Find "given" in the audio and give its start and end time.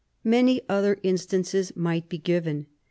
2.17-2.65